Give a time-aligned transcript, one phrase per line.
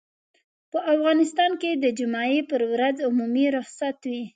[0.71, 4.23] په افغانستان کې د جمعې پر ورځ عمومي رخصت وي.